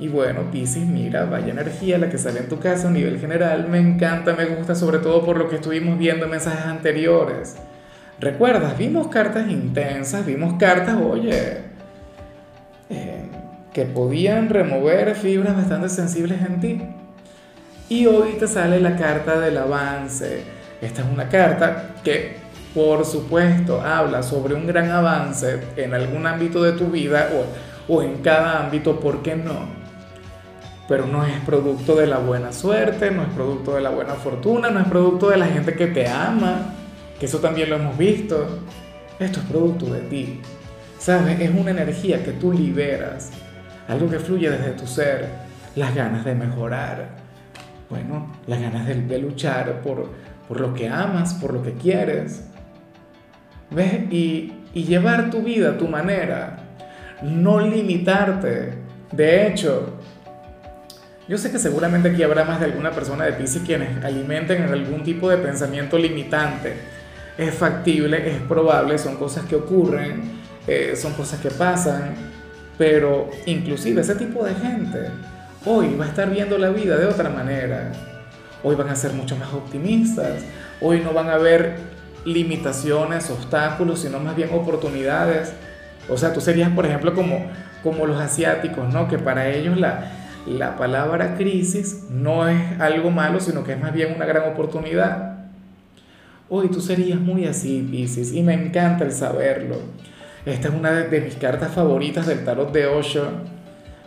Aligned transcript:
Y 0.00 0.06
bueno, 0.06 0.50
Piscis, 0.52 0.86
mira, 0.86 1.24
vaya 1.24 1.48
energía 1.48 1.98
la 1.98 2.08
que 2.08 2.18
sale 2.18 2.38
en 2.40 2.48
tu 2.48 2.60
casa 2.60 2.88
a 2.88 2.90
nivel 2.90 3.18
general. 3.18 3.68
Me 3.68 3.78
encanta, 3.78 4.32
me 4.32 4.44
gusta, 4.44 4.76
sobre 4.76 4.98
todo 4.98 5.24
por 5.24 5.36
lo 5.36 5.48
que 5.48 5.56
estuvimos 5.56 5.98
viendo 5.98 6.26
en 6.26 6.30
mensajes 6.30 6.66
anteriores. 6.66 7.56
¿Recuerdas? 8.20 8.78
Vimos 8.78 9.08
cartas 9.08 9.50
intensas, 9.50 10.24
vimos 10.24 10.54
cartas, 10.54 10.96
oye, 11.02 11.58
eh, 12.90 13.24
que 13.72 13.84
podían 13.86 14.48
remover 14.48 15.16
fibras 15.16 15.56
bastante 15.56 15.88
sensibles 15.88 16.40
en 16.42 16.60
ti. 16.60 16.82
Y 17.88 18.06
hoy 18.06 18.34
te 18.38 18.46
sale 18.46 18.80
la 18.80 18.96
carta 18.96 19.40
del 19.40 19.58
avance. 19.58 20.42
Esta 20.80 21.02
es 21.02 21.08
una 21.12 21.28
carta 21.28 21.94
que, 22.04 22.36
por 22.72 23.04
supuesto, 23.04 23.80
habla 23.80 24.22
sobre 24.22 24.54
un 24.54 24.66
gran 24.66 24.90
avance 24.90 25.58
en 25.76 25.92
algún 25.92 26.24
ámbito 26.24 26.62
de 26.62 26.72
tu 26.72 26.86
vida 26.86 27.30
o, 27.88 27.94
o 27.94 28.02
en 28.02 28.18
cada 28.18 28.64
ámbito, 28.64 29.00
¿por 29.00 29.22
qué 29.22 29.34
no? 29.34 29.77
Pero 30.88 31.06
no 31.06 31.24
es 31.24 31.38
producto 31.40 31.96
de 31.96 32.06
la 32.06 32.18
buena 32.18 32.50
suerte, 32.50 33.10
no 33.10 33.22
es 33.22 33.28
producto 33.28 33.74
de 33.74 33.82
la 33.82 33.90
buena 33.90 34.14
fortuna, 34.14 34.70
no 34.70 34.80
es 34.80 34.88
producto 34.88 35.28
de 35.28 35.36
la 35.36 35.46
gente 35.46 35.74
que 35.74 35.88
te 35.88 36.08
ama, 36.08 36.74
que 37.20 37.26
eso 37.26 37.38
también 37.38 37.68
lo 37.68 37.76
hemos 37.76 37.96
visto. 37.98 38.60
Esto 39.18 39.40
es 39.40 39.46
producto 39.46 39.86
de 39.92 40.00
ti. 40.00 40.40
¿Sabes? 40.98 41.38
Es 41.40 41.50
una 41.50 41.72
energía 41.72 42.24
que 42.24 42.32
tú 42.32 42.52
liberas, 42.52 43.30
algo 43.86 44.08
que 44.08 44.18
fluye 44.18 44.50
desde 44.50 44.70
tu 44.70 44.86
ser, 44.86 45.28
las 45.76 45.94
ganas 45.94 46.24
de 46.24 46.34
mejorar, 46.34 47.10
bueno, 47.90 48.34
las 48.46 48.60
ganas 48.60 48.86
de, 48.86 49.18
luchar 49.18 49.82
por, 49.82 50.08
por, 50.48 50.58
lo 50.58 50.72
que 50.72 50.88
amas, 50.88 51.34
por 51.34 51.52
lo 51.52 51.62
que 51.62 51.74
quieres. 51.74 52.44
¿Ves? 53.70 54.10
Y, 54.10 54.54
y 54.72 54.84
llevar 54.84 55.30
tu 55.30 55.42
vida 55.42 55.70
a 55.70 55.78
tu 55.78 55.86
manera, 55.86 56.60
no 57.22 57.60
limitarte. 57.60 58.72
De 59.12 59.46
hecho, 59.46 59.97
yo 61.28 61.36
sé 61.36 61.52
que 61.52 61.58
seguramente 61.58 62.08
aquí 62.08 62.22
habrá 62.22 62.44
más 62.44 62.58
de 62.58 62.66
alguna 62.66 62.90
persona 62.90 63.26
de 63.26 63.34
Pisces 63.34 63.62
quienes 63.64 64.02
alimenten 64.02 64.62
en 64.62 64.72
algún 64.72 65.02
tipo 65.02 65.28
de 65.28 65.36
pensamiento 65.36 65.98
limitante. 65.98 66.74
Es 67.36 67.54
factible, 67.54 68.30
es 68.30 68.40
probable, 68.42 68.98
son 68.98 69.16
cosas 69.16 69.44
que 69.44 69.54
ocurren, 69.54 70.22
eh, 70.66 70.94
son 70.96 71.12
cosas 71.12 71.38
que 71.40 71.50
pasan, 71.50 72.14
pero 72.78 73.30
inclusive 73.44 74.00
ese 74.00 74.14
tipo 74.14 74.42
de 74.42 74.54
gente 74.54 75.10
hoy 75.66 75.94
va 75.96 76.06
a 76.06 76.08
estar 76.08 76.30
viendo 76.30 76.56
la 76.56 76.70
vida 76.70 76.96
de 76.96 77.06
otra 77.06 77.28
manera. 77.28 77.92
Hoy 78.62 78.74
van 78.74 78.88
a 78.88 78.96
ser 78.96 79.12
mucho 79.12 79.36
más 79.36 79.52
optimistas, 79.52 80.42
hoy 80.80 81.00
no 81.00 81.12
van 81.12 81.28
a 81.28 81.36
ver 81.36 81.76
limitaciones, 82.24 83.30
obstáculos, 83.30 84.00
sino 84.00 84.18
más 84.18 84.34
bien 84.34 84.48
oportunidades. 84.52 85.52
O 86.08 86.16
sea, 86.16 86.32
tú 86.32 86.40
serías, 86.40 86.70
por 86.70 86.86
ejemplo, 86.86 87.14
como, 87.14 87.50
como 87.82 88.06
los 88.06 88.18
asiáticos, 88.20 88.92
¿no? 88.92 89.08
Que 89.08 89.18
para 89.18 89.48
ellos 89.48 89.76
la, 89.78 90.10
la 90.48 90.76
palabra 90.76 91.36
crisis 91.36 92.06
no 92.10 92.48
es 92.48 92.80
algo 92.80 93.10
malo, 93.10 93.40
sino 93.40 93.64
que 93.64 93.72
es 93.72 93.80
más 93.80 93.92
bien 93.92 94.14
una 94.14 94.26
gran 94.26 94.50
oportunidad. 94.50 95.38
Hoy 96.48 96.68
tú 96.68 96.80
serías 96.80 97.20
muy 97.20 97.44
así, 97.44 97.86
Pisces, 97.90 98.32
y 98.32 98.42
me 98.42 98.54
encanta 98.54 99.04
el 99.04 99.12
saberlo. 99.12 99.76
Esta 100.46 100.68
es 100.68 100.74
una 100.74 100.92
de, 100.92 101.20
mis 101.20 101.34
cartas 101.36 101.72
favoritas 101.72 102.26
del 102.26 102.44
tarot 102.44 102.72
de 102.72 102.86
Osho. 102.86 103.28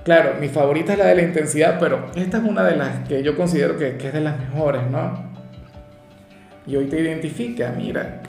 Claro, 0.03 0.35
mi 0.39 0.47
favorita 0.47 0.93
es 0.93 0.99
la 0.99 1.05
de 1.05 1.15
la 1.15 1.21
intensidad, 1.21 1.77
pero 1.79 2.07
esta 2.15 2.37
es 2.37 2.43
una 2.43 2.63
de 2.63 2.75
las 2.75 3.07
que 3.07 3.21
yo 3.21 3.37
considero 3.37 3.77
que, 3.77 3.97
que 3.97 4.07
es 4.07 4.13
de 4.13 4.21
las 4.21 4.39
mejores, 4.39 4.81
¿no? 4.89 5.31
Y 6.65 6.75
hoy 6.75 6.85
te 6.85 6.99
identifica, 6.99 7.73
mira, 7.77 8.23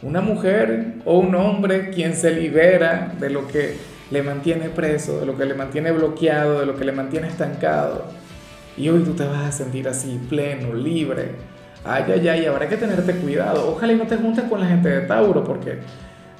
una 0.00 0.20
mujer 0.22 0.94
o 1.04 1.18
un 1.18 1.34
hombre 1.34 1.90
quien 1.90 2.14
se 2.14 2.30
libera 2.30 3.12
de 3.20 3.28
lo 3.28 3.46
que 3.46 3.76
le 4.10 4.22
mantiene 4.22 4.68
preso, 4.68 5.20
de 5.20 5.26
lo 5.26 5.36
que 5.36 5.44
le 5.44 5.54
mantiene 5.54 5.92
bloqueado, 5.92 6.60
de 6.60 6.66
lo 6.66 6.76
que 6.76 6.84
le 6.84 6.92
mantiene 6.92 7.28
estancado. 7.28 8.04
Y 8.76 8.88
hoy 8.88 9.02
tú 9.02 9.14
te 9.14 9.24
vas 9.24 9.44
a 9.44 9.52
sentir 9.52 9.88
así, 9.88 10.20
pleno, 10.28 10.74
libre. 10.74 11.32
Ay, 11.84 12.04
ay, 12.12 12.28
ay, 12.28 12.46
habrá 12.46 12.68
que 12.68 12.76
tenerte 12.76 13.14
cuidado. 13.14 13.72
Ojalá 13.72 13.92
y 13.92 13.96
no 13.96 14.06
te 14.06 14.16
juntes 14.16 14.44
con 14.44 14.60
la 14.60 14.66
gente 14.66 14.88
de 14.88 15.00
Tauro, 15.02 15.44
porque 15.44 15.78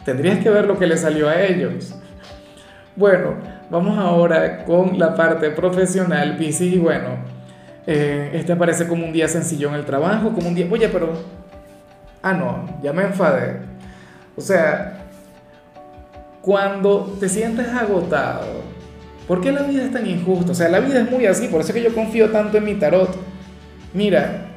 tendrías 0.04 0.38
que 0.38 0.50
ver 0.50 0.66
lo 0.66 0.78
que 0.78 0.86
le 0.86 0.96
salió 0.96 1.28
a 1.28 1.40
ellos. 1.42 1.94
Bueno, 2.96 3.34
vamos 3.70 3.98
ahora 3.98 4.64
con 4.64 4.98
la 4.98 5.14
parte 5.14 5.50
profesional, 5.50 6.36
Piscis, 6.36 6.74
y 6.74 6.78
bueno, 6.78 7.16
eh, 7.86 8.30
este 8.34 8.56
parece 8.56 8.86
como 8.86 9.04
un 9.04 9.12
día 9.12 9.28
sencillo 9.28 9.68
en 9.68 9.74
el 9.74 9.84
trabajo, 9.84 10.32
como 10.32 10.48
un 10.48 10.54
día, 10.54 10.66
oye, 10.70 10.88
pero, 10.88 11.12
ah, 12.22 12.32
no, 12.32 12.80
ya 12.82 12.92
me 12.92 13.02
enfadé. 13.02 13.58
O 14.36 14.40
sea, 14.40 15.03
cuando 16.44 17.16
te 17.18 17.28
sientes 17.28 17.68
agotado, 17.68 18.60
¿por 19.26 19.40
qué 19.40 19.50
la 19.50 19.62
vida 19.62 19.84
es 19.84 19.92
tan 19.92 20.06
injusta? 20.06 20.52
O 20.52 20.54
sea, 20.54 20.68
la 20.68 20.80
vida 20.80 21.00
es 21.00 21.10
muy 21.10 21.24
así, 21.24 21.48
por 21.48 21.62
eso 21.62 21.70
es 21.70 21.74
que 21.74 21.82
yo 21.82 21.94
confío 21.94 22.30
tanto 22.30 22.58
en 22.58 22.64
mi 22.64 22.74
tarot. 22.74 23.16
Mira, 23.94 24.48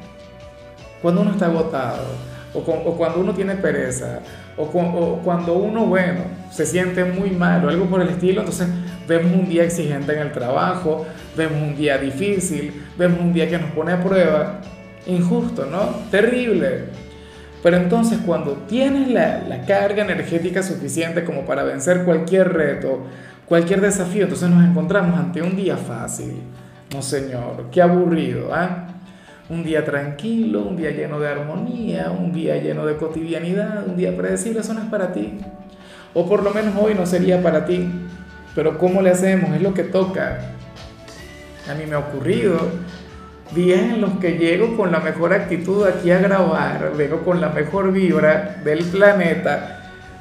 cuando 1.00 1.22
uno 1.22 1.30
está 1.30 1.46
agotado, 1.46 2.04
o, 2.52 2.60
cuando 2.60 3.20
uno 3.20 3.32
tiene 3.32 3.54
pereza, 3.54 4.20
o, 4.58 4.64
o, 4.64 5.22
cuando 5.24 5.54
uno, 5.54 5.86
bueno, 5.86 6.20
se 6.50 6.66
siente 6.66 7.04
muy 7.04 7.30
mal 7.30 7.64
o 7.64 7.70
algo 7.70 7.86
por 7.86 8.02
el 8.02 8.10
estilo, 8.10 8.40
entonces 8.40 8.68
vemos 9.06 9.32
un 9.32 9.48
día 9.48 9.64
exigente 9.64 10.12
en 10.12 10.18
el 10.18 10.32
trabajo, 10.32 11.06
vemos 11.38 11.62
un 11.62 11.74
día 11.74 11.96
difícil, 11.96 12.84
vemos 12.98 13.18
un 13.20 13.32
día 13.32 13.48
que 13.48 13.58
nos 13.58 13.70
pone 13.70 13.92
a 13.92 14.04
prueba. 14.04 14.60
Injusto, 15.06 15.64
¿no? 15.64 16.02
Terrible. 16.10 17.07
Pero 17.62 17.76
entonces 17.76 18.18
cuando 18.24 18.52
tienes 18.68 19.08
la, 19.08 19.42
la, 19.48 19.62
carga 19.62 20.02
energética 20.02 20.62
suficiente 20.62 21.24
como 21.24 21.44
para 21.44 21.64
vencer 21.64 22.04
cualquier 22.04 22.52
reto, 22.52 23.00
cualquier 23.46 23.80
desafío, 23.80 24.24
entonces 24.24 24.48
nos 24.48 24.64
encontramos 24.64 25.18
ante 25.18 25.42
un 25.42 25.56
día 25.56 25.76
fácil. 25.76 26.34
No 26.94 27.02
señor, 27.02 27.66
qué 27.70 27.82
aburrido, 27.82 28.54
¿ah? 28.54 28.86
Un 29.50 29.64
día 29.64 29.84
tranquilo, 29.84 30.62
un 30.62 30.76
día 30.76 30.90
lleno 30.90 31.18
de 31.18 31.28
armonía, 31.28 32.10
un 32.10 32.32
día 32.32 32.56
lleno 32.58 32.86
de 32.86 32.96
cotidianidad, 32.96 33.86
un 33.86 33.96
día 33.96 34.16
predecible, 34.16 34.60
eso 34.60 34.74
no 34.74 34.80
es 34.80 34.86
para 34.86 35.12
ti. 35.12 35.38
O 36.14 36.28
por 36.28 36.42
lo 36.42 36.52
menos 36.52 36.74
hoy 36.78 36.94
no 36.94 37.06
sería 37.06 37.42
para 37.42 37.64
ti. 37.64 37.88
Pero 38.54 38.78
¿cómo 38.78 39.02
le 39.02 39.10
hacemos? 39.10 39.54
Es 39.54 39.62
lo 39.62 39.74
que 39.74 39.84
toca. 39.84 40.38
A 41.70 41.74
mí 41.74 41.84
me 41.86 41.94
ha 41.94 41.98
ocurrido 41.98 42.58
días 43.54 43.80
en 43.80 44.00
los 44.00 44.18
que 44.18 44.32
llego 44.38 44.76
con 44.76 44.92
la 44.92 45.00
mejor 45.00 45.32
actitud 45.32 45.86
aquí 45.86 46.10
a 46.10 46.18
grabar, 46.18 46.92
vengo 46.96 47.22
con 47.24 47.40
la 47.40 47.48
mejor 47.48 47.92
vibra 47.92 48.60
del 48.64 48.84
planeta. 48.84 49.74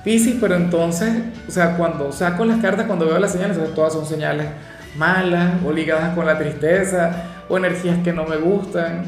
Piscis, 0.03 0.37
pero 0.39 0.55
entonces, 0.55 1.11
o 1.47 1.51
sea, 1.51 1.75
cuando 1.75 2.11
saco 2.11 2.45
las 2.45 2.61
cartas, 2.61 2.85
cuando 2.85 3.05
veo 3.05 3.19
las 3.19 3.31
señales, 3.31 3.57
todas 3.75 3.93
son 3.93 4.05
señales 4.05 4.47
malas 4.95 5.55
o 5.65 5.71
ligadas 5.71 6.15
con 6.15 6.25
la 6.25 6.37
tristeza 6.37 7.23
o 7.49 7.57
energías 7.57 7.99
que 8.03 8.13
no 8.13 8.25
me 8.25 8.37
gustan. 8.37 9.03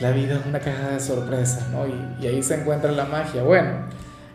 La 0.00 0.10
vida 0.12 0.34
es 0.34 0.46
una 0.46 0.60
caja 0.60 0.90
de 0.90 1.00
sorpresas, 1.00 1.68
¿no? 1.70 1.86
Y, 1.86 2.24
y 2.24 2.26
ahí 2.28 2.42
se 2.42 2.54
encuentra 2.54 2.92
la 2.92 3.04
magia. 3.04 3.42
Bueno, 3.42 3.70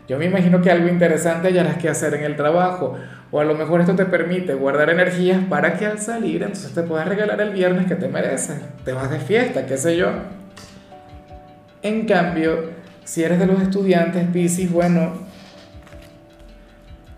yo 0.06 0.18
me 0.18 0.26
imagino 0.26 0.60
que 0.60 0.70
algo 0.70 0.88
interesante 0.88 1.48
hayarás 1.48 1.78
que 1.78 1.88
hacer 1.88 2.14
en 2.14 2.24
el 2.24 2.36
trabajo 2.36 2.96
o 3.30 3.40
a 3.40 3.44
lo 3.44 3.54
mejor 3.54 3.80
esto 3.80 3.94
te 3.94 4.04
permite 4.04 4.54
guardar 4.54 4.90
energías 4.90 5.42
para 5.48 5.78
que 5.78 5.86
al 5.86 5.98
salir 5.98 6.42
entonces 6.42 6.72
te 6.72 6.82
puedas 6.82 7.08
regalar 7.08 7.40
el 7.40 7.50
viernes 7.50 7.86
que 7.86 7.94
te 7.94 8.08
mereces. 8.08 8.60
Te 8.84 8.92
vas 8.92 9.10
de 9.10 9.18
fiesta, 9.18 9.66
qué 9.66 9.76
sé 9.76 9.96
yo. 9.96 10.08
En 11.82 12.06
cambio, 12.06 12.70
si 13.04 13.22
eres 13.22 13.38
de 13.38 13.46
los 13.46 13.60
estudiantes 13.60 14.26
Piscis, 14.28 14.70
bueno, 14.70 15.12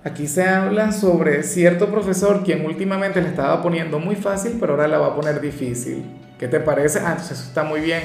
aquí 0.05 0.27
se 0.27 0.45
habla 0.49 0.93
sobre 0.93 1.43
cierto 1.43 1.91
profesor 1.91 2.43
quien 2.45 2.65
últimamente 2.65 3.21
le 3.21 3.29
estaba 3.29 3.63
poniendo 3.63 3.99
muy 3.99 4.17
fácil, 4.17 4.57
pero 4.59 4.73
ahora 4.73 4.89
la 4.89 4.99
va 4.99 5.09
a 5.09 5.15
poner 5.15 5.41
difícil. 5.41 6.05
¿Qué 6.39 6.49
te 6.49 6.61
parece? 6.61 7.01
Ah, 7.01 7.13
entonces 7.13 7.39
eso 7.39 7.49
está 7.49 7.63
muy 7.63 7.81
bien, 7.81 8.03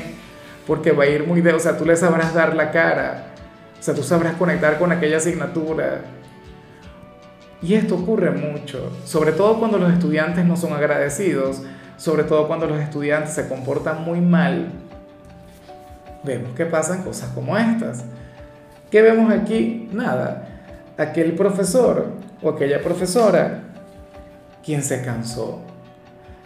porque 0.67 0.91
va 0.91 1.03
a 1.03 1.07
ir 1.07 1.25
muy 1.25 1.41
de, 1.41 1.53
o 1.53 1.59
sea, 1.59 1.77
tú 1.77 1.85
le 1.85 1.95
sabrás 1.95 2.33
dar 2.33 2.55
la 2.55 2.71
cara, 2.71 3.30
o 3.81 3.83
sea, 3.83 3.95
tú 3.95 4.03
sabrás 4.03 4.35
conectar 4.35 4.77
con 4.77 4.91
aquella 4.91 5.17
asignatura 5.17 6.01
y 7.63 7.73
esto 7.73 7.95
ocurre 7.95 8.29
mucho, 8.29 8.91
sobre 9.05 9.31
todo 9.31 9.57
cuando 9.57 9.79
los 9.79 9.91
estudiantes 9.91 10.45
no 10.45 10.55
son 10.55 10.73
agradecidos, 10.73 11.63
sobre 11.97 12.23
todo 12.25 12.47
cuando 12.47 12.67
los 12.67 12.79
estudiantes 12.79 13.33
se 13.33 13.49
comportan 13.49 14.03
muy 14.03 14.21
mal. 14.21 14.71
Vemos 16.23 16.53
que 16.55 16.67
pasan 16.67 17.01
cosas 17.01 17.31
como 17.33 17.57
estas. 17.57 18.05
¿Qué 18.91 19.01
vemos 19.01 19.33
aquí? 19.33 19.89
Nada. 19.91 20.47
Aquel 20.95 21.33
profesor 21.33 22.05
o 22.43 22.51
aquella 22.51 22.83
profesora, 22.83 23.63
quien 24.63 24.83
se 24.83 25.01
cansó, 25.01 25.59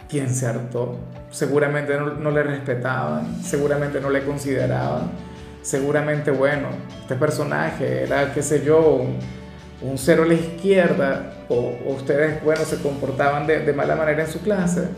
quien 0.08 0.30
se 0.30 0.46
hartó. 0.46 0.96
Seguramente 1.30 1.98
no, 1.98 2.30
le 2.30 2.42
respetaban, 2.42 3.42
seguramente 3.42 4.00
no 4.00 4.08
le 4.08 4.24
consideraban, 4.24 5.10
seguramente, 5.66 6.30
bueno, 6.30 6.68
este 7.00 7.16
personaje 7.16 8.04
era, 8.04 8.32
qué 8.32 8.40
sé 8.40 8.64
yo, 8.64 9.04
un, 9.82 9.98
cero 9.98 10.22
a 10.22 10.26
la 10.26 10.34
izquierda, 10.34 11.32
o, 11.48 11.74
ustedes, 11.88 12.42
bueno, 12.44 12.64
se 12.64 12.80
comportaban 12.80 13.48
de, 13.48 13.60
de 13.60 13.72
mala 13.72 13.96
manera 13.96 14.22
en 14.22 14.30
su 14.30 14.40
clase. 14.40 14.88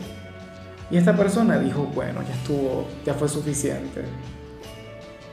Y 0.91 0.97
esta 0.97 1.15
persona 1.15 1.57
dijo, 1.57 1.89
bueno, 1.95 2.21
ya 2.27 2.35
estuvo, 2.35 2.87
ya 3.03 3.15
fue 3.15 3.27
suficiente. 3.27 4.03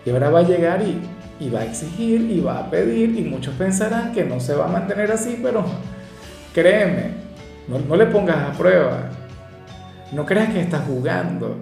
Y 0.07 0.11
ahora 0.11 0.31
va 0.31 0.41
a 0.41 0.43
llegar 0.43 0.81
y, 0.81 1.03
y 1.39 1.51
va 1.51 1.61
a 1.61 1.65
exigir 1.65 2.23
y 2.23 2.41
va 2.41 2.61
a 2.61 2.71
pedir 2.71 3.19
y 3.19 3.23
muchos 3.23 3.55
pensarán 3.57 4.13
que 4.13 4.25
no 4.25 4.41
se 4.41 4.55
va 4.55 4.65
a 4.65 4.69
mantener 4.69 5.13
así, 5.13 5.39
pero 5.43 5.65
créeme, 6.55 7.11
no, 7.69 7.97
le 7.97 8.07
pongas 8.07 8.37
a 8.37 8.53
prueba. 8.57 9.11
No 10.13 10.25
creas 10.25 10.53
que 10.53 10.61
estás 10.61 10.85
jugando. 10.87 11.57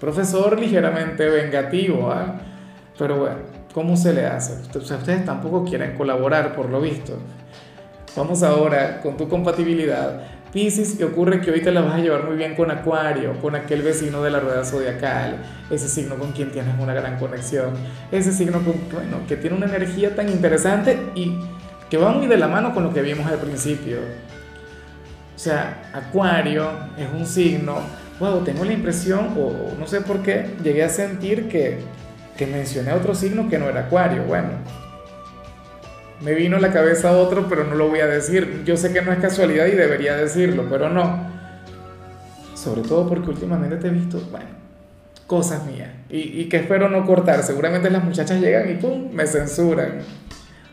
Profesor 0.00 0.58
ligeramente 0.58 1.28
vengativo, 1.28 2.10
¿ah? 2.10 2.40
Pero 2.98 3.18
bueno, 3.18 3.36
¿cómo 3.72 3.96
se 3.96 4.12
le 4.12 4.26
hace? 4.26 4.54
O 4.76 4.80
sea, 4.80 4.96
ustedes 4.96 5.24
tampoco 5.24 5.64
quieren 5.64 5.96
colaborar 5.96 6.54
por 6.54 6.68
lo 6.68 6.80
visto. 6.80 7.18
Vamos 8.16 8.42
ahora 8.42 9.00
con 9.00 9.16
tu 9.16 9.28
compatibilidad. 9.28 10.22
Piscis, 10.52 10.96
que 10.96 11.04
ocurre 11.04 11.40
que 11.40 11.50
hoy 11.50 11.60
te 11.60 11.70
la 11.70 11.82
vas 11.82 11.94
a 11.94 11.98
llevar 11.98 12.24
muy 12.24 12.36
bien 12.36 12.54
con 12.54 12.70
Acuario, 12.70 13.38
con 13.40 13.54
aquel 13.54 13.82
vecino 13.82 14.22
de 14.22 14.30
la 14.30 14.40
rueda 14.40 14.64
zodiacal, 14.64 15.36
ese 15.70 15.88
signo 15.88 16.14
con 16.16 16.32
quien 16.32 16.50
tienes 16.50 16.74
una 16.80 16.94
gran 16.94 17.18
conexión, 17.18 17.74
ese 18.10 18.32
signo 18.32 18.60
bueno, 18.60 19.18
que 19.28 19.36
tiene 19.36 19.56
una 19.56 19.66
energía 19.66 20.16
tan 20.16 20.28
interesante 20.30 20.98
y 21.14 21.38
que 21.90 21.98
va 21.98 22.12
muy 22.12 22.26
de 22.26 22.38
la 22.38 22.48
mano 22.48 22.72
con 22.72 22.82
lo 22.82 22.94
que 22.94 23.02
vimos 23.02 23.26
al 23.26 23.38
principio. 23.38 23.98
O 25.36 25.38
sea, 25.38 25.90
Acuario 25.92 26.70
es 26.96 27.06
un 27.14 27.26
signo, 27.26 27.80
wow, 28.20 28.42
tengo 28.44 28.64
la 28.64 28.72
impresión, 28.72 29.34
o 29.36 29.74
no 29.78 29.86
sé 29.86 30.00
por 30.00 30.22
qué, 30.22 30.46
llegué 30.62 30.84
a 30.84 30.88
sentir 30.88 31.48
que, 31.48 31.78
que 32.36 32.46
mencioné 32.46 32.92
otro 32.92 33.14
signo 33.14 33.48
que 33.48 33.58
no 33.58 33.68
era 33.68 33.80
Acuario. 33.80 34.24
Bueno, 34.24 34.50
me 36.20 36.34
vino 36.34 36.56
a 36.56 36.60
la 36.60 36.72
cabeza 36.72 37.12
otro, 37.12 37.48
pero 37.48 37.64
no 37.64 37.74
lo 37.74 37.88
voy 37.88 38.00
a 38.00 38.06
decir. 38.06 38.62
Yo 38.64 38.76
sé 38.76 38.92
que 38.92 39.02
no 39.02 39.12
es 39.12 39.18
casualidad 39.18 39.66
y 39.66 39.72
debería 39.72 40.16
decirlo, 40.16 40.66
pero 40.68 40.88
no. 40.88 41.28
Sobre 42.54 42.82
todo 42.82 43.08
porque 43.08 43.30
últimamente 43.30 43.76
te 43.76 43.86
he 43.86 43.90
visto, 43.90 44.20
bueno, 44.32 44.48
cosas 45.26 45.64
mías. 45.64 45.90
Y, 46.08 46.48
que 46.48 46.56
espero 46.56 46.88
no 46.88 47.06
cortar. 47.06 47.42
Seguramente 47.44 47.88
las 47.90 48.02
muchachas 48.02 48.40
llegan 48.40 48.68
y 48.70 48.74
¡pum! 48.74 49.12
me 49.12 49.26
censuran. 49.26 50.00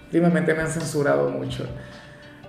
Últimamente 0.06 0.54
me 0.56 0.62
han 0.62 0.70
censurado 0.70 1.30
mucho. 1.30 1.68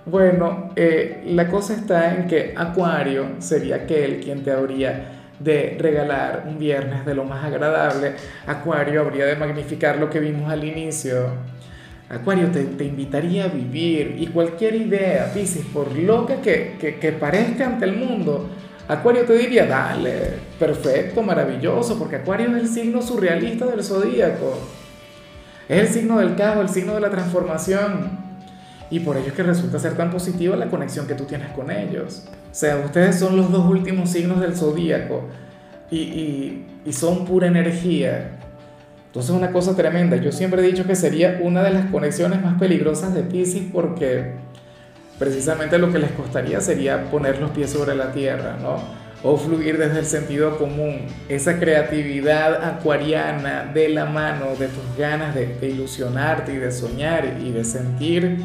Bueno, 0.09 0.71
eh, 0.75 1.23
la 1.25 1.47
cosa 1.47 1.73
está 1.73 2.15
en 2.15 2.27
que 2.27 2.53
Acuario 2.55 3.35
sería 3.39 3.75
aquel 3.75 4.19
quien 4.19 4.43
te 4.43 4.51
habría 4.51 5.13
de 5.39 5.77
regalar 5.79 6.45
un 6.47 6.57
viernes 6.57 7.05
de 7.05 7.13
lo 7.13 7.23
más 7.25 7.43
agradable. 7.43 8.13
Acuario 8.45 9.01
habría 9.01 9.25
de 9.25 9.35
magnificar 9.35 9.97
lo 9.97 10.09
que 10.09 10.19
vimos 10.19 10.51
al 10.51 10.63
inicio 10.63 11.31
Acuario 12.09 12.49
te, 12.51 12.85
invitaría 12.85 13.45
a 13.45 13.47
vivir 13.49 14.15
y 14.17 14.27
cualquier 14.27 14.75
idea, 14.75 15.29
Pisces, 15.33 15.65
por 15.65 15.93
loca 15.93 16.41
que, 16.41 16.77
que, 16.79 16.99
que, 16.99 17.11
parezca 17.11 17.65
ante 17.65 17.83
el 17.83 17.97
mundo, 17.97 18.47
Acuario 18.87 19.25
te 19.25 19.33
diría, 19.33 19.65
dale, 19.65 20.35
perfecto, 20.57 21.21
maravilloso, 21.21 21.99
porque 21.99 22.15
Acuario 22.15 22.55
es 22.55 22.61
el 22.63 22.67
signo 22.69 23.01
surrealista 23.01 23.65
del 23.65 23.83
zodíaco. 23.83 24.57
Es 25.67 25.81
el 25.81 25.87
signo 25.89 26.19
del 26.19 26.35
caos, 26.35 26.61
el 26.61 26.69
signo 26.69 26.93
de 26.93 27.01
la 27.01 27.09
transformación. 27.09 28.26
Y 28.89 29.01
por 29.01 29.17
ello 29.17 29.27
es 29.27 29.33
que 29.33 29.43
resulta 29.43 29.79
ser 29.79 29.95
tan 29.95 30.11
positiva 30.11 30.55
la 30.55 30.67
conexión 30.67 31.07
que 31.07 31.13
tú 31.13 31.25
tienes 31.25 31.49
con 31.51 31.69
ellos. 31.71 32.23
O 32.51 32.55
sea, 32.55 32.77
ustedes 32.77 33.19
son 33.19 33.35
los 33.35 33.51
dos 33.51 33.65
últimos 33.65 34.09
signos 34.09 34.39
del 34.39 34.55
zodíaco 34.55 35.25
y, 35.91 35.97
y, 35.97 36.65
y 36.85 36.93
son 36.93 37.25
pura 37.25 37.47
energía. 37.47 38.31
Entonces 39.07 39.31
es 39.31 39.37
una 39.37 39.51
cosa 39.51 39.75
tremenda. 39.75 40.15
Yo 40.17 40.31
siempre 40.31 40.61
he 40.61 40.65
dicho 40.65 40.85
que 40.85 40.95
sería 40.95 41.39
una 41.41 41.63
de 41.63 41.71
las 41.71 41.87
conexiones 41.87 42.41
más 42.41 42.59
peligrosas 42.59 43.13
de 43.13 43.23
Pisces 43.23 43.63
porque 43.73 44.33
precisamente 45.19 45.77
lo 45.77 45.91
que 45.91 45.99
les 45.99 46.11
costaría 46.11 46.61
sería 46.61 47.09
poner 47.09 47.39
los 47.39 47.51
pies 47.51 47.71
sobre 47.71 47.95
la 47.95 48.11
tierra, 48.11 48.57
¿no? 48.61 48.77
O 49.23 49.35
fluir 49.35 49.79
desde 49.79 49.99
el 49.99 50.05
sentido 50.05 50.57
común, 50.59 51.07
esa 51.27 51.59
creatividad 51.59 52.63
acuariana 52.63 53.65
de 53.73 53.89
la 53.89 54.05
mano, 54.05 54.55
de 54.59 54.67
tus 54.67 54.95
ganas 54.95 55.33
de, 55.33 55.47
de 55.55 55.69
ilusionarte 55.69 56.53
y 56.53 56.57
de 56.57 56.71
soñar 56.71 57.37
y 57.43 57.51
de 57.51 57.63
sentir 57.65 58.43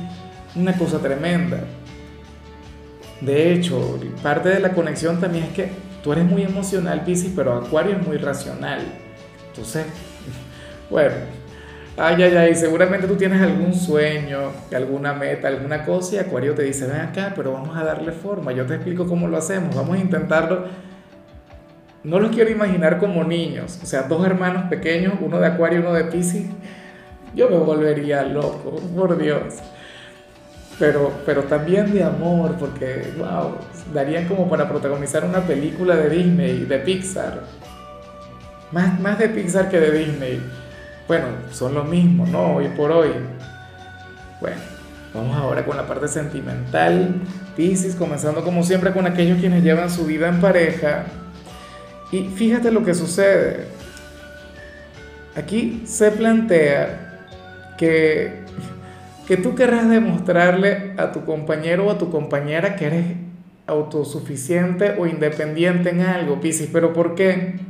una 0.54 0.76
cosa 0.76 0.98
tremenda. 0.98 1.60
De 3.20 3.52
hecho, 3.52 3.98
parte 4.22 4.48
de 4.48 4.60
la 4.60 4.72
conexión 4.72 5.20
también 5.20 5.44
es 5.44 5.50
que 5.50 5.70
tú 6.02 6.12
eres 6.12 6.24
muy 6.24 6.42
emocional, 6.42 7.04
Pisces, 7.04 7.32
pero 7.34 7.54
Acuario 7.54 7.96
es 7.96 8.06
muy 8.06 8.16
racional. 8.16 8.80
Entonces, 9.48 9.86
bueno, 10.90 11.14
ay, 11.96 12.22
ay, 12.22 12.36
ay, 12.36 12.54
seguramente 12.54 13.06
tú 13.06 13.14
tienes 13.14 13.40
algún 13.40 13.74
sueño, 13.74 14.50
alguna 14.74 15.12
meta, 15.12 15.48
alguna 15.48 15.84
cosa 15.84 16.16
y 16.16 16.18
Acuario 16.18 16.54
te 16.54 16.64
dice, 16.64 16.86
ven 16.86 17.00
acá, 17.00 17.32
pero 17.36 17.52
vamos 17.52 17.76
a 17.76 17.84
darle 17.84 18.12
forma, 18.12 18.52
yo 18.52 18.66
te 18.66 18.74
explico 18.74 19.06
cómo 19.06 19.28
lo 19.28 19.36
hacemos, 19.36 19.74
vamos 19.74 19.96
a 19.96 20.00
intentarlo. 20.00 20.64
No 22.02 22.18
los 22.18 22.32
quiero 22.32 22.50
imaginar 22.50 22.98
como 22.98 23.22
niños, 23.22 23.78
o 23.80 23.86
sea, 23.86 24.02
dos 24.02 24.26
hermanos 24.26 24.64
pequeños, 24.64 25.14
uno 25.20 25.38
de 25.38 25.46
Acuario 25.46 25.78
y 25.78 25.82
uno 25.82 25.92
de 25.92 26.04
Pisces. 26.04 26.46
Yo 27.36 27.48
me 27.48 27.58
volvería 27.58 28.24
loco, 28.24 28.80
por 28.96 29.16
Dios. 29.16 29.62
Pero, 30.82 31.12
pero 31.24 31.44
también 31.44 31.92
de 31.92 32.02
amor, 32.02 32.56
porque, 32.58 33.12
wow, 33.16 33.54
darían 33.94 34.26
como 34.26 34.50
para 34.50 34.68
protagonizar 34.68 35.24
una 35.24 35.38
película 35.38 35.94
de 35.94 36.10
Disney, 36.10 36.64
de 36.64 36.78
Pixar. 36.78 37.44
Más, 38.72 38.98
más 38.98 39.16
de 39.16 39.28
Pixar 39.28 39.70
que 39.70 39.78
de 39.78 39.96
Disney. 39.96 40.42
Bueno, 41.06 41.26
son 41.52 41.74
lo 41.74 41.84
mismo, 41.84 42.26
¿no? 42.26 42.56
Hoy 42.56 42.66
por 42.76 42.90
hoy. 42.90 43.10
Bueno, 44.40 44.56
vamos 45.14 45.36
ahora 45.36 45.64
con 45.64 45.76
la 45.76 45.86
parte 45.86 46.08
sentimental. 46.08 47.14
Pisces, 47.56 47.94
comenzando 47.94 48.42
como 48.42 48.64
siempre 48.64 48.92
con 48.92 49.06
aquellos 49.06 49.38
quienes 49.38 49.62
llevan 49.62 49.88
su 49.88 50.04
vida 50.04 50.30
en 50.30 50.40
pareja. 50.40 51.04
Y 52.10 52.24
fíjate 52.24 52.72
lo 52.72 52.84
que 52.84 52.94
sucede. 52.94 53.68
Aquí 55.36 55.84
se 55.86 56.10
plantea 56.10 57.20
que, 57.78 58.41
que 59.26 59.36
tú 59.36 59.54
querrás 59.54 59.88
demostrarle 59.88 60.94
a 60.98 61.12
tu 61.12 61.24
compañero 61.24 61.86
o 61.86 61.90
a 61.90 61.98
tu 61.98 62.10
compañera 62.10 62.76
que 62.76 62.86
eres 62.86 63.06
autosuficiente 63.66 64.96
o 64.98 65.06
independiente 65.06 65.90
en 65.90 66.00
algo, 66.00 66.40
Pisces. 66.40 66.68
¿Pero 66.72 66.92
por 66.92 67.14
qué? 67.14 67.60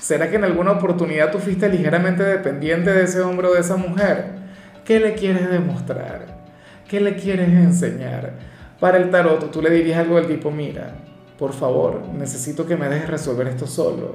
¿Será 0.00 0.30
que 0.30 0.36
en 0.36 0.44
alguna 0.44 0.72
oportunidad 0.72 1.30
tú 1.30 1.38
fuiste 1.38 1.68
ligeramente 1.68 2.22
dependiente 2.22 2.90
de 2.90 3.04
ese 3.04 3.20
hombre 3.20 3.48
o 3.48 3.54
de 3.54 3.60
esa 3.60 3.76
mujer? 3.76 4.40
¿Qué 4.84 4.98
le 4.98 5.14
quieres 5.14 5.50
demostrar? 5.50 6.40
¿Qué 6.88 7.00
le 7.00 7.16
quieres 7.16 7.48
enseñar? 7.48 8.32
Para 8.80 8.96
el 8.96 9.10
tarot 9.10 9.50
tú 9.50 9.60
le 9.60 9.70
dirías 9.70 9.98
algo 9.98 10.16
del 10.16 10.26
tipo, 10.26 10.50
mira, 10.50 10.94
por 11.38 11.52
favor, 11.52 12.02
necesito 12.14 12.66
que 12.66 12.76
me 12.76 12.88
dejes 12.88 13.08
resolver 13.08 13.46
esto 13.48 13.66
solo 13.66 14.14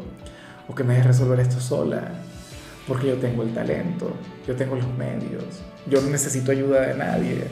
o 0.68 0.74
que 0.74 0.84
me 0.84 0.94
dejes 0.96 1.08
resolver 1.08 1.40
esto 1.40 1.60
sola, 1.60 2.02
porque 2.88 3.08
yo 3.08 3.16
tengo 3.16 3.44
el 3.44 3.54
talento, 3.54 4.12
yo 4.48 4.56
tengo 4.56 4.76
los 4.76 4.88
medios, 4.98 5.62
yo 5.88 6.02
no 6.02 6.10
necesito 6.10 6.52
ayuda 6.52 6.82
de 6.82 6.94
nadie, 6.96 7.48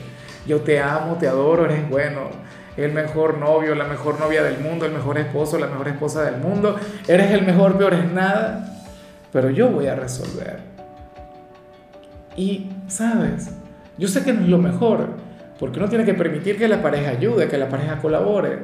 yo 0.46 0.60
te 0.60 0.80
amo, 0.80 1.16
te 1.16 1.28
adoro, 1.28 1.64
eres 1.64 1.88
bueno, 1.88 2.30
el 2.76 2.92
mejor 2.92 3.38
novio, 3.38 3.74
la 3.74 3.84
mejor 3.84 4.18
novia 4.18 4.42
del 4.42 4.58
mundo, 4.58 4.84
el 4.84 4.92
mejor 4.92 5.18
esposo, 5.18 5.58
la 5.58 5.68
mejor 5.68 5.88
esposa 5.88 6.22
del 6.22 6.40
mundo, 6.40 6.76
eres 7.06 7.30
el 7.30 7.42
mejor, 7.42 7.78
peor 7.78 7.94
es 7.94 8.12
nada, 8.12 8.82
pero 9.32 9.50
yo 9.50 9.70
voy 9.70 9.86
a 9.86 9.94
resolver. 9.94 10.58
Y, 12.36 12.70
¿sabes? 12.88 13.50
Yo 13.96 14.08
sé 14.08 14.24
que 14.24 14.32
no 14.32 14.42
es 14.42 14.48
lo 14.48 14.58
mejor, 14.58 15.08
porque 15.58 15.78
uno 15.78 15.88
tiene 15.88 16.04
que 16.04 16.14
permitir 16.14 16.58
que 16.58 16.66
la 16.66 16.82
pareja 16.82 17.10
ayude, 17.10 17.48
que 17.48 17.58
la 17.58 17.68
pareja 17.68 17.98
colabore, 17.98 18.58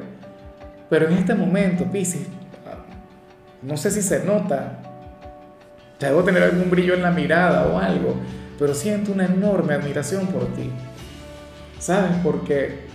pero 0.89 1.07
en 1.07 1.13
este 1.13 1.33
momento, 1.33 1.85
Pisces, 1.85 2.27
no 3.61 3.77
sé 3.77 3.91
si 3.91 4.01
se 4.01 4.25
nota, 4.25 4.79
debo 5.99 6.23
tener 6.23 6.43
algún 6.43 6.69
brillo 6.69 6.95
en 6.95 7.01
la 7.01 7.11
mirada 7.11 7.67
o 7.67 7.79
algo, 7.79 8.15
pero 8.61 8.75
siento 8.75 9.11
una 9.11 9.25
enorme 9.25 9.73
admiración 9.73 10.27
por 10.27 10.45
ti. 10.53 10.69
¿Sabes? 11.79 12.11
Porque 12.23 12.91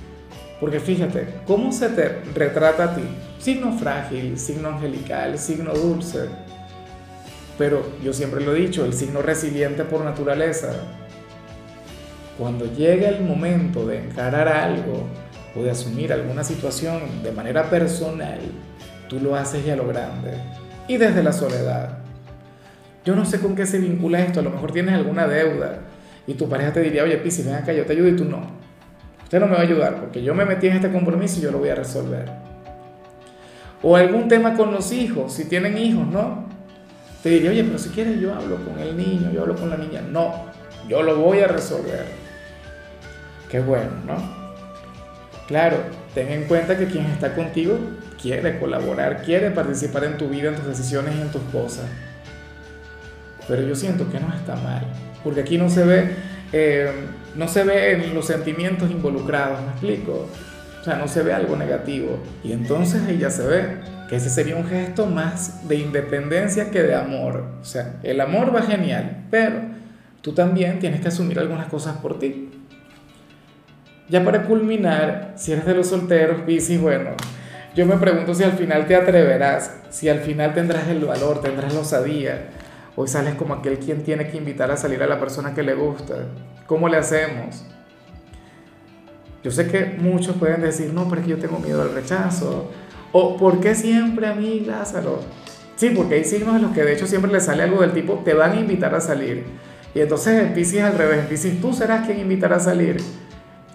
porque 0.60 0.78
fíjate, 0.78 1.40
¿cómo 1.44 1.72
se 1.72 1.88
te 1.88 2.22
retrata 2.34 2.84
a 2.84 2.94
ti? 2.94 3.02
Signo 3.40 3.76
frágil, 3.76 4.38
signo 4.38 4.68
angelical, 4.68 5.36
signo 5.38 5.74
dulce. 5.74 6.28
Pero 7.58 7.84
yo 8.02 8.12
siempre 8.12 8.42
lo 8.42 8.54
he 8.54 8.60
dicho, 8.60 8.84
el 8.84 8.92
signo 8.92 9.22
resiliente 9.22 9.84
por 9.84 10.04
naturaleza. 10.04 10.72
Cuando 12.38 12.72
llega 12.72 13.08
el 13.08 13.24
momento 13.24 13.86
de 13.86 14.04
encarar 14.04 14.46
algo 14.46 15.02
o 15.56 15.62
de 15.64 15.72
asumir 15.72 16.12
alguna 16.12 16.44
situación 16.44 17.24
de 17.24 17.32
manera 17.32 17.68
personal, 17.68 18.38
tú 19.08 19.18
lo 19.18 19.34
haces 19.34 19.64
ya 19.64 19.74
lo 19.74 19.88
grande. 19.88 20.30
Y 20.86 20.96
desde 20.96 21.24
la 21.24 21.32
soledad. 21.32 22.05
Yo 23.06 23.16
no 23.16 23.24
sé 23.24 23.40
con 23.40 23.54
qué 23.54 23.64
se 23.64 23.78
vincula 23.78 24.20
esto, 24.20 24.40
a 24.40 24.42
lo 24.42 24.50
mejor 24.50 24.72
tienes 24.72 24.94
alguna 24.94 25.26
deuda 25.26 25.78
y 26.26 26.34
tu 26.34 26.48
pareja 26.48 26.72
te 26.72 26.80
diría, 26.80 27.04
oye, 27.04 27.16
Pisi, 27.18 27.42
ven 27.42 27.54
acá, 27.54 27.72
yo 27.72 27.86
te 27.86 27.92
ayudo 27.92 28.08
y 28.08 28.16
tú 28.16 28.24
no 28.24 28.66
Usted 29.22 29.40
no 29.40 29.46
me 29.46 29.54
va 29.54 29.58
a 29.58 29.62
ayudar 29.62 30.00
porque 30.00 30.22
yo 30.22 30.34
me 30.34 30.44
metí 30.44 30.68
en 30.68 30.74
este 30.74 30.90
compromiso 30.90 31.38
y 31.38 31.42
yo 31.42 31.50
lo 31.50 31.58
voy 31.58 31.68
a 31.68 31.74
resolver. 31.74 32.30
O 33.82 33.96
algún 33.96 34.28
tema 34.28 34.54
con 34.54 34.70
los 34.70 34.92
hijos, 34.92 35.32
si 35.32 35.46
tienen 35.46 35.76
hijos, 35.78 36.06
¿no? 36.06 36.44
Te 37.24 37.30
diría, 37.30 37.50
oye, 37.50 37.64
pero 37.64 37.76
si 37.76 37.88
quieres 37.88 38.20
yo 38.20 38.32
hablo 38.32 38.56
con 38.64 38.78
el 38.78 38.96
niño, 38.96 39.32
yo 39.32 39.42
hablo 39.42 39.56
con 39.56 39.68
la 39.68 39.76
niña. 39.76 40.00
No, 40.00 40.46
yo 40.88 41.02
lo 41.02 41.16
voy 41.16 41.40
a 41.40 41.48
resolver. 41.48 42.06
Qué 43.50 43.58
bueno, 43.58 43.90
¿no? 44.06 44.14
Claro, 45.48 45.78
ten 46.14 46.30
en 46.30 46.44
cuenta 46.44 46.78
que 46.78 46.86
quien 46.86 47.06
está 47.06 47.34
contigo 47.34 47.78
quiere 48.22 48.60
colaborar, 48.60 49.22
quiere 49.22 49.50
participar 49.50 50.04
en 50.04 50.18
tu 50.18 50.28
vida, 50.28 50.50
en 50.50 50.54
tus 50.54 50.66
decisiones 50.66 51.16
y 51.16 51.20
en 51.20 51.32
tus 51.32 51.42
cosas. 51.52 51.86
Pero 53.48 53.62
yo 53.62 53.74
siento 53.74 54.10
que 54.10 54.18
no 54.18 54.34
está 54.34 54.56
mal, 54.56 54.86
porque 55.22 55.40
aquí 55.40 55.58
no 55.58 55.68
se 55.68 55.84
ve, 55.84 56.10
eh, 56.52 56.90
no 57.34 57.48
se 57.48 57.64
ve 57.64 58.10
los 58.12 58.26
sentimientos 58.26 58.90
involucrados, 58.90 59.60
¿me 59.62 59.70
explico? 59.70 60.28
O 60.80 60.84
sea, 60.84 60.96
no 60.96 61.08
se 61.08 61.22
ve 61.22 61.32
algo 61.32 61.56
negativo. 61.56 62.18
Y 62.44 62.52
entonces 62.52 63.02
ahí 63.06 63.18
ya 63.18 63.30
se 63.30 63.46
ve 63.46 63.78
que 64.08 64.16
ese 64.16 64.30
sería 64.30 64.56
un 64.56 64.66
gesto 64.66 65.06
más 65.06 65.68
de 65.68 65.76
independencia 65.76 66.70
que 66.70 66.82
de 66.82 66.94
amor. 66.94 67.44
O 67.60 67.64
sea, 67.64 67.96
el 68.02 68.20
amor 68.20 68.54
va 68.54 68.62
genial, 68.62 69.24
pero 69.30 69.60
tú 70.22 70.32
también 70.32 70.78
tienes 70.78 71.00
que 71.00 71.08
asumir 71.08 71.38
algunas 71.38 71.66
cosas 71.66 71.96
por 71.96 72.18
ti. 72.18 72.50
Ya 74.08 74.24
para 74.24 74.44
culminar, 74.44 75.32
si 75.36 75.52
eres 75.52 75.66
de 75.66 75.74
los 75.74 75.88
solteros, 75.88 76.42
Piscis, 76.42 76.80
bueno, 76.80 77.10
yo 77.74 77.84
me 77.86 77.96
pregunto 77.96 78.34
si 78.34 78.44
al 78.44 78.52
final 78.52 78.86
te 78.86 78.94
atreverás, 78.94 79.72
si 79.90 80.08
al 80.08 80.20
final 80.20 80.54
tendrás 80.54 80.86
el 80.88 81.04
valor, 81.04 81.42
tendrás 81.42 81.74
la 81.74 81.80
osadía. 81.80 82.46
Hoy 82.96 83.08
sales 83.08 83.34
como 83.34 83.54
aquel 83.54 83.78
quien 83.78 84.02
tiene 84.02 84.26
que 84.28 84.38
invitar 84.38 84.70
a 84.70 84.76
salir 84.76 85.02
a 85.02 85.06
la 85.06 85.20
persona 85.20 85.54
que 85.54 85.62
le 85.62 85.74
gusta. 85.74 86.14
¿Cómo 86.66 86.88
le 86.88 86.96
hacemos? 86.96 87.64
Yo 89.44 89.50
sé 89.50 89.68
que 89.68 89.96
muchos 90.00 90.36
pueden 90.36 90.62
decir, 90.62 90.92
no, 90.92 91.08
pero 91.08 91.20
es 91.20 91.26
que 91.26 91.30
yo 91.32 91.38
tengo 91.38 91.58
miedo 91.58 91.82
al 91.82 91.92
rechazo. 91.92 92.70
O, 93.12 93.36
¿por 93.36 93.60
qué 93.60 93.74
siempre 93.74 94.26
a 94.26 94.34
mí, 94.34 94.60
Lázaro? 94.60 95.20
Sí, 95.76 95.90
porque 95.94 96.14
hay 96.14 96.24
signos 96.24 96.56
en 96.56 96.62
los 96.62 96.72
que 96.72 96.82
de 96.82 96.94
hecho 96.94 97.06
siempre 97.06 97.30
le 97.30 97.40
sale 97.40 97.62
algo 97.62 97.82
del 97.82 97.92
tipo, 97.92 98.22
te 98.24 98.32
van 98.32 98.52
a 98.52 98.56
invitar 98.60 98.94
a 98.94 99.00
salir. 99.00 99.44
Y 99.94 100.00
entonces 100.00 100.42
en 100.42 100.54
Pisces 100.54 100.82
al 100.82 100.96
revés, 100.96 101.20
en 101.20 101.26
Pisces 101.26 101.60
tú 101.60 101.72
serás 101.72 102.06
quien 102.06 102.18
invitará 102.18 102.56
a 102.56 102.60
salir. 102.60 102.96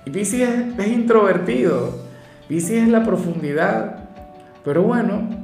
Y 0.05 0.09
Pisces 0.09 0.49
es, 0.77 0.87
introvertido, 0.87 1.95
Pisces 2.47 2.83
es 2.83 2.89
la 2.89 3.03
profundidad. 3.03 4.09
Pero 4.65 4.81
bueno, 4.81 5.40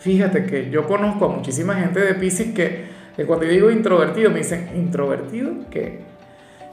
fíjate 0.00 0.44
que 0.46 0.70
yo 0.70 0.86
conozco 0.86 1.26
a 1.26 1.28
muchísima 1.28 1.74
gente 1.74 2.00
de 2.00 2.14
Pisces 2.14 2.52
que, 2.52 2.86
que 3.14 3.24
cuando 3.24 3.46
digo 3.46 3.70
introvertido 3.70 4.30
me 4.30 4.38
dicen, 4.38 4.70
¿introvertido 4.74 5.52
qué? 5.70 6.00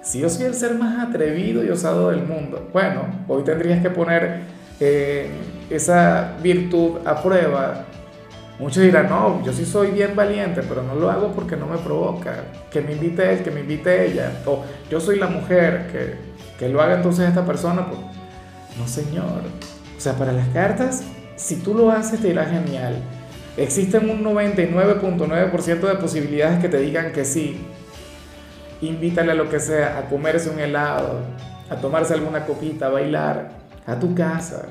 Si 0.01 0.19
yo 0.19 0.29
soy 0.29 0.45
el 0.45 0.53
ser 0.53 0.75
más 0.75 1.05
atrevido 1.05 1.63
y 1.63 1.69
osado 1.69 2.11
del 2.11 2.23
mundo, 2.23 2.69
bueno, 2.71 3.01
hoy 3.27 3.43
tendrías 3.43 3.81
que 3.81 3.89
poner 3.89 4.39
eh, 4.79 5.29
esa 5.69 6.37
virtud 6.41 6.99
a 7.05 7.21
prueba. 7.21 7.83
Muchos 8.57 8.83
dirán, 8.83 9.09
no, 9.09 9.43
yo 9.43 9.51
sí 9.51 9.65
soy 9.65 9.91
bien 9.91 10.15
valiente, 10.15 10.61
pero 10.67 10.81
no 10.81 10.95
lo 10.95 11.11
hago 11.11 11.33
porque 11.33 11.55
no 11.57 11.67
me 11.67 11.77
provoca. 11.77 12.45
Que 12.71 12.81
me 12.81 12.93
invite 12.93 13.33
él, 13.33 13.43
que 13.43 13.51
me 13.51 13.59
invite 13.59 14.05
ella. 14.05 14.31
O 14.45 14.63
yo 14.89 14.99
soy 14.99 15.19
la 15.19 15.27
mujer, 15.27 15.87
que, 15.91 16.15
que 16.57 16.69
lo 16.69 16.81
haga 16.81 16.95
entonces 16.95 17.27
esta 17.27 17.45
persona. 17.45 17.85
Pues, 17.87 17.99
no, 18.79 18.87
señor. 18.87 19.41
O 19.95 19.99
sea, 19.99 20.13
para 20.13 20.31
las 20.31 20.47
cartas, 20.49 21.03
si 21.35 21.57
tú 21.57 21.73
lo 21.73 21.91
haces, 21.91 22.21
te 22.21 22.29
irá 22.29 22.45
genial. 22.45 22.95
Existen 23.57 24.07
un 24.11 24.23
99.9% 24.23 25.79
de 25.79 25.95
posibilidades 25.95 26.59
que 26.59 26.69
te 26.69 26.77
digan 26.77 27.11
que 27.11 27.25
sí. 27.25 27.65
Invítale 28.81 29.31
a 29.31 29.35
lo 29.35 29.49
que 29.49 29.59
sea, 29.59 29.97
a 29.97 30.03
comerse 30.03 30.51
un 30.51 30.59
helado, 30.59 31.21
a 31.67 31.75
tomarse 31.77 32.13
alguna 32.13 32.45
copita, 32.45 32.85
a 32.85 32.89
bailar, 32.89 33.49
a 33.87 33.99
tu 33.99 34.13
casa. 34.13 34.67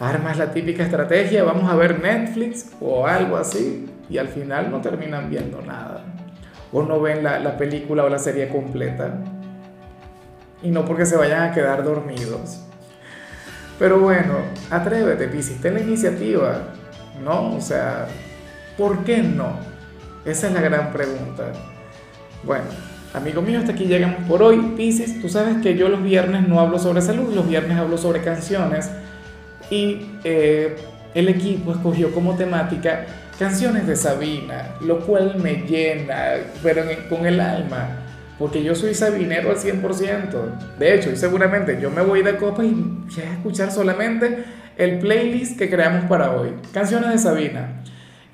Armas 0.00 0.36
la 0.36 0.50
típica 0.50 0.82
estrategia, 0.82 1.44
vamos 1.44 1.70
a 1.70 1.76
ver 1.76 2.02
Netflix 2.02 2.72
o 2.80 3.06
algo 3.06 3.36
así, 3.36 3.88
y 4.10 4.18
al 4.18 4.26
final 4.26 4.68
no 4.68 4.80
terminan 4.80 5.30
viendo 5.30 5.62
nada. 5.62 6.02
O 6.72 6.82
no 6.82 7.00
ven 7.00 7.22
la, 7.22 7.38
la 7.38 7.56
película 7.56 8.02
o 8.02 8.08
la 8.08 8.18
serie 8.18 8.48
completa. 8.48 9.14
Y 10.60 10.70
no 10.70 10.84
porque 10.84 11.06
se 11.06 11.16
vayan 11.16 11.42
a 11.42 11.52
quedar 11.52 11.84
dormidos. 11.84 12.64
Pero 13.78 14.00
bueno, 14.00 14.38
atrévete, 14.72 15.28
Piscis, 15.28 15.60
ten 15.60 15.74
la 15.74 15.80
iniciativa, 15.80 16.62
¿no? 17.24 17.54
O 17.54 17.60
sea, 17.60 18.08
¿por 18.76 19.04
qué 19.04 19.18
no? 19.18 19.58
Esa 20.24 20.48
es 20.48 20.54
la 20.54 20.60
gran 20.60 20.92
pregunta. 20.92 21.52
Bueno, 22.42 22.64
amigo 23.12 23.42
mío, 23.42 23.58
hasta 23.58 23.72
aquí 23.72 23.84
llegamos 23.84 24.28
por 24.28 24.42
hoy. 24.42 24.74
Piscis, 24.76 25.20
tú 25.20 25.28
sabes 25.28 25.58
que 25.62 25.76
yo 25.76 25.88
los 25.88 26.02
viernes 26.02 26.48
no 26.48 26.60
hablo 26.60 26.78
sobre 26.78 27.02
salud, 27.02 27.34
los 27.34 27.48
viernes 27.48 27.78
hablo 27.78 27.98
sobre 27.98 28.22
canciones. 28.22 28.90
Y 29.70 30.06
eh, 30.24 30.76
el 31.14 31.28
equipo 31.28 31.72
escogió 31.72 32.12
como 32.12 32.36
temática 32.36 33.06
canciones 33.38 33.86
de 33.86 33.96
Sabina, 33.96 34.76
lo 34.80 35.00
cual 35.00 35.36
me 35.36 35.64
llena, 35.66 36.34
pero 36.62 36.82
con 37.08 37.26
el 37.26 37.40
alma 37.40 38.04
porque 38.38 38.62
yo 38.62 38.74
soy 38.74 38.94
sabinero 38.94 39.50
al 39.50 39.56
100%. 39.56 40.78
De 40.78 40.94
hecho, 40.94 41.10
y 41.10 41.16
seguramente 41.16 41.78
yo 41.80 41.90
me 41.90 42.02
voy 42.02 42.22
de 42.22 42.36
copa 42.36 42.64
y 42.64 42.70
voy 42.70 43.24
a 43.24 43.32
escuchar 43.32 43.70
solamente 43.70 44.44
el 44.76 44.98
playlist 44.98 45.56
que 45.56 45.70
creamos 45.70 46.04
para 46.06 46.32
hoy. 46.32 46.50
Canciones 46.72 47.10
de 47.10 47.18
Sabina. 47.18 47.82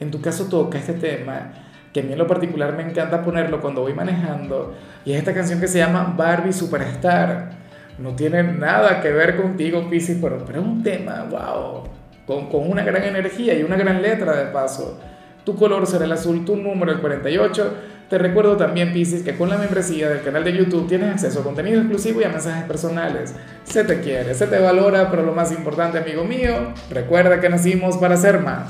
En 0.00 0.10
tu 0.10 0.20
caso 0.20 0.46
toca 0.46 0.78
este 0.78 0.94
tema 0.94 1.52
que 1.92 2.00
a 2.00 2.02
mí 2.02 2.12
en 2.12 2.18
lo 2.18 2.26
particular 2.26 2.74
me 2.74 2.82
encanta 2.82 3.22
ponerlo 3.22 3.60
cuando 3.60 3.82
voy 3.82 3.92
manejando 3.92 4.74
y 5.04 5.12
es 5.12 5.18
esta 5.18 5.34
canción 5.34 5.60
que 5.60 5.68
se 5.68 5.78
llama 5.78 6.14
Barbie 6.16 6.52
Superstar. 6.52 7.50
No 7.98 8.14
tiene 8.14 8.42
nada 8.42 9.00
que 9.02 9.10
ver 9.10 9.36
contigo, 9.36 9.88
Pisces, 9.90 10.18
pero, 10.20 10.38
es 10.38 10.56
un 10.56 10.82
tema, 10.82 11.26
wow, 11.30 11.84
con, 12.26 12.48
con 12.48 12.70
una 12.70 12.82
gran 12.82 13.02
energía 13.02 13.54
y 13.58 13.62
una 13.62 13.76
gran 13.76 14.00
letra 14.00 14.34
de 14.36 14.46
paso. 14.46 14.98
Tu 15.44 15.54
color 15.54 15.86
será 15.86 16.06
el 16.06 16.12
azul, 16.12 16.44
tu 16.44 16.56
número 16.56 16.92
el 16.92 17.00
48 17.00 17.76
te 18.10 18.18
recuerdo 18.18 18.56
también, 18.56 18.92
Pisces, 18.92 19.22
que 19.22 19.36
con 19.36 19.48
la 19.48 19.56
membresía 19.56 20.08
del 20.08 20.22
canal 20.22 20.42
de 20.42 20.52
YouTube 20.52 20.88
tienes 20.88 21.12
acceso 21.12 21.40
a 21.40 21.44
contenido 21.44 21.78
exclusivo 21.78 22.20
y 22.20 22.24
a 22.24 22.28
mensajes 22.28 22.64
personales. 22.64 23.36
Se 23.62 23.84
te 23.84 24.00
quiere, 24.00 24.34
se 24.34 24.48
te 24.48 24.58
valora, 24.58 25.12
pero 25.12 25.22
lo 25.22 25.30
más 25.30 25.52
importante, 25.52 25.98
amigo 25.98 26.24
mío, 26.24 26.74
recuerda 26.90 27.40
que 27.40 27.48
nacimos 27.48 27.98
para 27.98 28.16
ser 28.16 28.40
más. 28.40 28.68